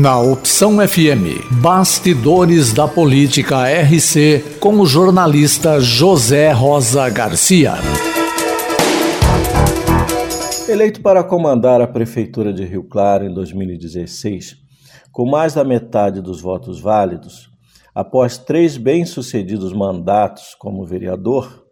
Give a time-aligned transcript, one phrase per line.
[0.00, 7.74] Na Opção FM, Bastidores da Política RC, com o jornalista José Rosa Garcia.
[10.68, 14.56] Eleito para comandar a Prefeitura de Rio Claro em 2016,
[15.12, 17.50] com mais da metade dos votos válidos,
[17.94, 21.64] após três bem-sucedidos mandatos como vereador,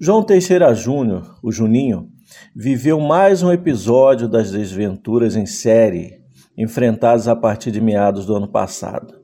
[0.00, 2.08] João Teixeira Júnior, o Juninho,
[2.54, 6.22] viveu mais um episódio das desventuras em série
[6.56, 9.14] enfrentados a partir de meados do ano passado.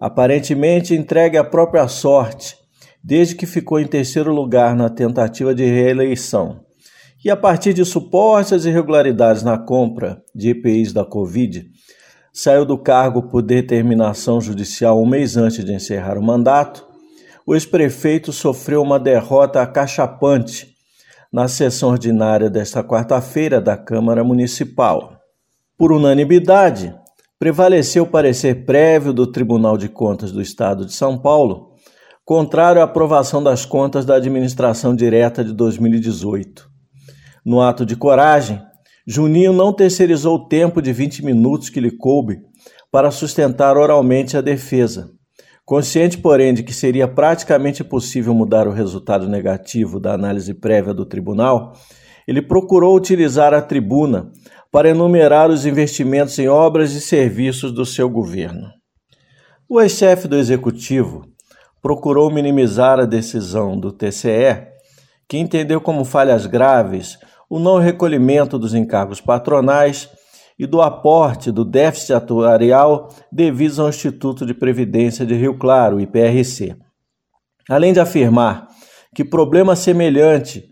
[0.00, 2.56] Aparentemente entregue à própria sorte,
[3.02, 6.64] desde que ficou em terceiro lugar na tentativa de reeleição,
[7.22, 11.66] e a partir de supostas irregularidades na compra de EPIs da Covid,
[12.32, 16.86] saiu do cargo por determinação judicial um mês antes de encerrar o mandato,
[17.46, 20.74] o ex-prefeito sofreu uma derrota acachapante
[21.32, 25.16] na sessão ordinária desta quarta-feira da Câmara Municipal.
[25.78, 26.94] Por unanimidade,
[27.38, 31.70] prevaleceu o parecer prévio do Tribunal de Contas do Estado de São Paulo,
[32.24, 36.68] contrário à aprovação das contas da administração direta de 2018.
[37.44, 38.60] No ato de coragem,
[39.06, 42.38] Juninho não terceirizou o tempo de 20 minutos que lhe coube
[42.90, 45.10] para sustentar oralmente a defesa.
[45.70, 51.06] Consciente, porém, de que seria praticamente impossível mudar o resultado negativo da análise prévia do
[51.06, 51.74] tribunal,
[52.26, 54.32] ele procurou utilizar a tribuna
[54.72, 58.66] para enumerar os investimentos em obras e serviços do seu governo.
[59.68, 61.24] O ex-chefe do executivo
[61.80, 64.66] procurou minimizar a decisão do TCE,
[65.28, 67.16] que entendeu como falhas graves
[67.48, 70.08] o não recolhimento dos encargos patronais
[70.60, 76.76] e do aporte do déficit atuarial devido ao Instituto de Previdência de Rio Claro, IPRC.
[77.66, 78.68] Além de afirmar
[79.14, 80.68] que problema semelhante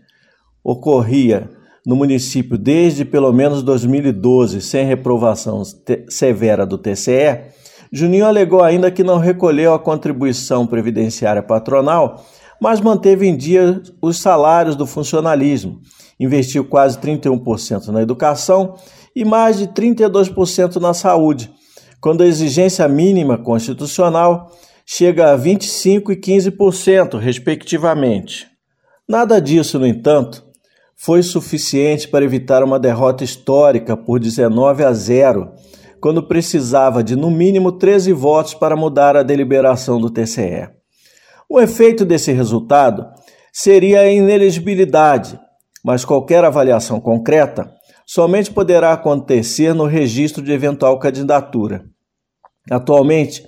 [0.63, 1.49] ocorria
[1.83, 5.63] no município desde pelo menos 2012, sem reprovação
[6.07, 7.45] severa do TCE,
[7.91, 12.23] Juninho alegou ainda que não recolheu a contribuição previdenciária patronal,
[12.61, 15.81] mas manteve em dia os salários do funcionalismo,
[16.19, 18.75] investiu quase 31% na educação
[19.15, 21.51] e mais de 32% na saúde,
[22.01, 24.51] quando a exigência mínima constitucional
[24.85, 28.47] chega a 25% e 15%, respectivamente.
[29.07, 30.43] Nada disso, no entanto,
[30.95, 35.51] foi suficiente para evitar uma derrota histórica por 19 a 0,
[36.01, 40.69] quando precisava de no mínimo 13 votos para mudar a deliberação do TCE.
[41.47, 43.05] O efeito desse resultado
[43.51, 45.39] seria a inelegibilidade,
[45.83, 47.71] mas qualquer avaliação concreta
[48.11, 51.85] somente poderá acontecer no registro de eventual candidatura.
[52.67, 53.43] Atualmente,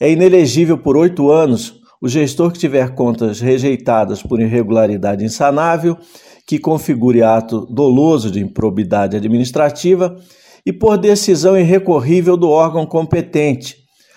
[0.00, 5.98] é inelegível por oito anos o gestor que tiver contas rejeitadas por irregularidade insanável
[6.46, 10.16] que configure ato doloso de improbidade administrativa
[10.64, 13.76] e por decisão irrecorrível do órgão competente,